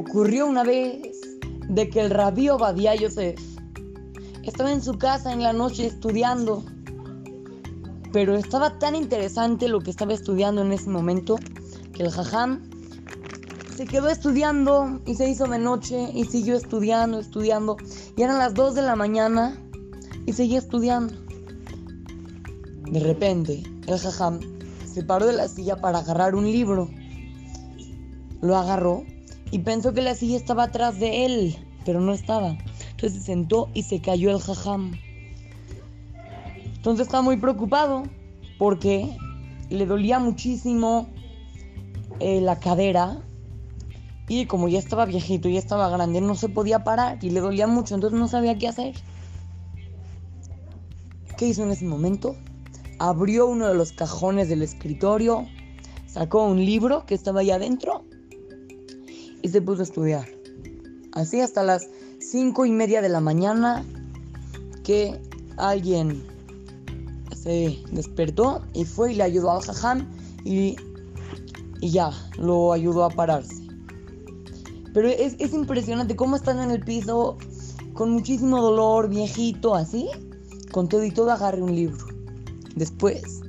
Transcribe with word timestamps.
ocurrió 0.00 0.46
una 0.46 0.64
vez 0.64 1.20
de 1.68 1.90
que 1.90 2.00
el 2.00 2.10
rabí 2.10 2.48
Obadiah 2.48 2.94
Yosef 2.94 3.38
estaba 4.42 4.72
en 4.72 4.82
su 4.82 4.98
casa 4.98 5.32
en 5.32 5.42
la 5.42 5.52
noche 5.52 5.86
estudiando, 5.86 6.64
pero 8.12 8.34
estaba 8.34 8.78
tan 8.78 8.96
interesante 8.96 9.68
lo 9.68 9.80
que 9.80 9.90
estaba 9.90 10.14
estudiando 10.14 10.62
en 10.62 10.72
ese 10.72 10.88
momento 10.88 11.36
que 11.92 12.02
el 12.02 12.10
jajam 12.10 12.62
se 13.76 13.84
quedó 13.84 14.08
estudiando 14.08 15.00
y 15.06 15.14
se 15.14 15.28
hizo 15.28 15.46
de 15.46 15.58
noche 15.58 16.10
y 16.14 16.24
siguió 16.24 16.56
estudiando, 16.56 17.20
estudiando. 17.20 17.76
Y 18.16 18.22
eran 18.22 18.38
las 18.38 18.54
2 18.54 18.74
de 18.74 18.82
la 18.82 18.96
mañana 18.96 19.56
y 20.26 20.32
seguía 20.32 20.58
estudiando. 20.58 21.14
De 22.90 23.00
repente, 23.00 23.62
el 23.86 23.98
jajam 23.98 24.40
se 24.92 25.02
paró 25.02 25.26
de 25.26 25.34
la 25.34 25.48
silla 25.48 25.76
para 25.76 25.98
agarrar 25.98 26.34
un 26.34 26.44
libro. 26.44 26.90
Lo 28.40 28.56
agarró 28.56 29.04
y 29.50 29.60
pensó 29.60 29.92
que 29.92 30.02
la 30.02 30.14
silla 30.14 30.36
estaba 30.36 30.64
atrás 30.64 30.98
de 30.98 31.24
él, 31.24 31.56
pero 31.84 32.00
no 32.00 32.12
estaba. 32.12 32.56
Entonces 32.90 33.14
se 33.18 33.20
sentó 33.20 33.68
y 33.74 33.82
se 33.82 34.00
cayó 34.00 34.30
el 34.30 34.40
jajam. 34.40 34.92
Entonces 36.76 37.06
estaba 37.06 37.22
muy 37.22 37.36
preocupado 37.36 38.04
porque 38.58 39.16
le 39.68 39.86
dolía 39.86 40.18
muchísimo 40.18 41.08
eh, 42.20 42.40
la 42.40 42.58
cadera 42.58 43.22
y 44.28 44.46
como 44.46 44.68
ya 44.68 44.78
estaba 44.78 45.06
viejito, 45.06 45.48
ya 45.48 45.58
estaba 45.58 45.88
grande, 45.88 46.20
no 46.20 46.36
se 46.36 46.48
podía 46.48 46.84
parar 46.84 47.18
y 47.22 47.30
le 47.30 47.40
dolía 47.40 47.66
mucho, 47.66 47.94
entonces 47.94 48.18
no 48.18 48.28
sabía 48.28 48.56
qué 48.58 48.68
hacer. 48.68 48.94
¿Qué 51.36 51.48
hizo 51.48 51.64
en 51.64 51.72
ese 51.72 51.84
momento? 51.84 52.36
Abrió 52.98 53.46
uno 53.46 53.66
de 53.66 53.74
los 53.74 53.92
cajones 53.92 54.48
del 54.48 54.62
escritorio, 54.62 55.46
sacó 56.06 56.44
un 56.44 56.64
libro 56.64 57.06
que 57.06 57.14
estaba 57.14 57.40
ahí 57.40 57.50
adentro 57.50 58.04
y 59.42 59.48
se 59.48 59.60
puso 59.62 59.80
a 59.80 59.84
estudiar. 59.84 60.28
Así 61.12 61.40
hasta 61.40 61.62
las 61.62 61.88
cinco 62.18 62.66
y 62.66 62.70
media 62.70 63.02
de 63.02 63.08
la 63.08 63.20
mañana 63.20 63.84
que 64.84 65.20
alguien 65.56 66.22
se 67.34 67.78
despertó 67.90 68.62
y 68.74 68.84
fue 68.84 69.12
y 69.12 69.16
le 69.16 69.22
ayudó 69.22 69.50
al 69.52 69.62
jajam 69.62 70.06
y, 70.44 70.76
y 71.80 71.90
ya, 71.90 72.10
lo 72.38 72.72
ayudó 72.72 73.04
a 73.04 73.10
pararse. 73.10 73.62
Pero 74.92 75.08
es, 75.08 75.36
es 75.38 75.52
impresionante 75.52 76.16
cómo 76.16 76.36
estando 76.36 76.62
en 76.62 76.70
el 76.70 76.80
piso 76.80 77.38
con 77.94 78.10
muchísimo 78.10 78.60
dolor, 78.60 79.08
viejito, 79.08 79.74
así, 79.74 80.08
con 80.72 80.88
todo 80.88 81.04
y 81.04 81.10
todo 81.10 81.30
agarre 81.30 81.62
un 81.62 81.74
libro. 81.74 82.06
Después 82.76 83.40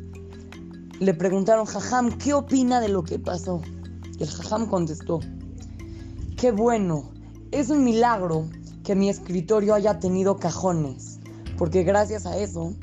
le 1.00 1.14
preguntaron, 1.14 1.66
Jajam, 1.66 2.18
¿qué 2.18 2.34
opina 2.34 2.80
de 2.80 2.90
lo 2.90 3.04
que 3.04 3.18
pasó? 3.18 3.62
Y 4.20 4.24
el 4.24 4.30
Jajam 4.30 4.68
contestó, 4.68 5.20
qué 6.42 6.52
bueno, 6.52 7.04
es 7.52 7.70
un 7.70 7.84
milagro 7.84 8.50
que 8.84 8.96
mi 8.96 9.10
escritorio 9.10 9.76
haya 9.76 10.00
tenido 10.00 10.38
cajones, 10.38 11.20
porque 11.56 11.84
gracias 11.84 12.26
a 12.26 12.36
eso 12.36 12.74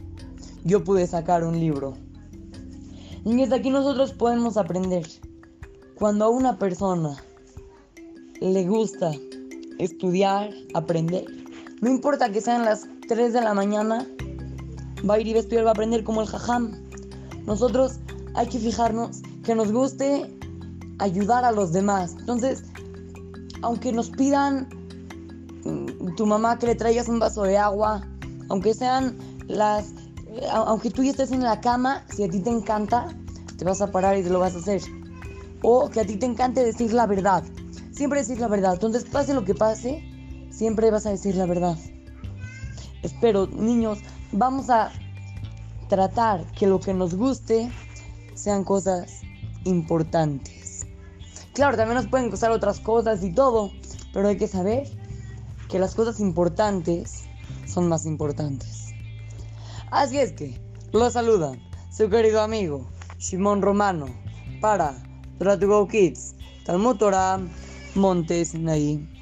yo 0.62 0.84
pude 0.84 1.08
sacar 1.08 1.42
un 1.42 1.58
libro. 1.58 1.94
Desde 3.24 3.56
aquí 3.56 3.70
nosotros 3.70 4.12
podemos 4.12 4.56
aprender. 4.56 5.08
Cuando 5.96 6.26
a 6.26 6.28
una 6.28 6.56
persona 6.56 7.16
le 8.40 8.64
gusta 8.64 9.10
estudiar, 9.80 10.50
aprender, 10.74 11.24
no 11.80 11.90
importa 11.90 12.30
que 12.30 12.40
sean 12.40 12.64
las 12.64 12.86
3 13.08 13.32
de 13.32 13.40
la 13.40 13.54
mañana, 13.54 14.06
va 14.98 15.14
a 15.14 15.18
ir 15.18 15.26
y 15.26 15.32
va 15.32 15.38
a 15.38 15.40
estudiar, 15.40 15.64
va 15.64 15.70
a 15.70 15.72
aprender 15.72 16.04
como 16.04 16.20
el 16.20 16.28
jajam. 16.28 16.76
Nosotros 17.44 17.98
hay 18.36 18.46
que 18.46 18.60
fijarnos 18.60 19.20
que 19.42 19.56
nos 19.56 19.72
guste 19.72 20.32
ayudar 21.00 21.44
a 21.44 21.50
los 21.50 21.72
demás. 21.72 22.14
Entonces, 22.20 22.62
aunque 23.62 23.92
nos 23.92 24.10
pidan 24.10 24.68
mm, 25.64 26.14
tu 26.16 26.26
mamá 26.26 26.58
que 26.58 26.66
le 26.66 26.74
traigas 26.74 27.08
un 27.08 27.18
vaso 27.18 27.42
de 27.42 27.56
agua, 27.56 28.06
aunque 28.48 28.74
sean 28.74 29.16
las, 29.46 29.92
aunque 30.52 30.90
tú 30.90 31.02
ya 31.02 31.10
estés 31.10 31.32
en 31.32 31.42
la 31.42 31.60
cama, 31.60 32.04
si 32.14 32.24
a 32.24 32.28
ti 32.28 32.40
te 32.40 32.50
encanta, 32.50 33.08
te 33.56 33.64
vas 33.64 33.80
a 33.80 33.90
parar 33.90 34.16
y 34.16 34.22
te 34.22 34.30
lo 34.30 34.38
vas 34.38 34.54
a 34.54 34.58
hacer. 34.58 34.82
O 35.62 35.88
que 35.90 36.00
a 36.00 36.06
ti 36.06 36.16
te 36.16 36.26
encante 36.26 36.64
decir 36.64 36.92
la 36.92 37.06
verdad. 37.06 37.42
Siempre 37.90 38.20
decir 38.20 38.38
la 38.38 38.46
verdad. 38.46 38.74
Entonces, 38.74 39.04
pase 39.04 39.34
lo 39.34 39.44
que 39.44 39.54
pase, 39.54 40.02
siempre 40.50 40.90
vas 40.90 41.06
a 41.06 41.10
decir 41.10 41.34
la 41.34 41.46
verdad. 41.46 41.76
Espero, 43.02 43.48
niños, 43.48 43.98
vamos 44.32 44.70
a 44.70 44.92
tratar 45.88 46.44
que 46.52 46.66
lo 46.66 46.78
que 46.78 46.94
nos 46.94 47.14
guste 47.14 47.70
sean 48.34 48.62
cosas 48.62 49.22
importantes. 49.64 50.67
Claro, 51.58 51.76
también 51.76 51.96
nos 51.96 52.06
pueden 52.06 52.30
gustar 52.30 52.52
otras 52.52 52.78
cosas 52.78 53.24
y 53.24 53.32
todo, 53.32 53.72
pero 54.12 54.28
hay 54.28 54.36
que 54.36 54.46
saber 54.46 54.88
que 55.68 55.80
las 55.80 55.96
cosas 55.96 56.20
importantes 56.20 57.24
son 57.66 57.88
más 57.88 58.06
importantes. 58.06 58.94
Así 59.90 60.20
es 60.20 60.30
que, 60.30 60.56
lo 60.92 61.10
saludan 61.10 61.60
su 61.90 62.08
querido 62.08 62.42
amigo 62.42 62.86
Simón 63.18 63.60
Romano 63.60 64.06
para 64.60 64.94
Try 65.40 65.58
to 65.58 65.66
Go 65.66 65.88
Kids, 65.88 66.36
Talmud 66.64 66.96
Torah, 66.96 67.40
Montes 67.96 68.54
Naí. 68.54 69.17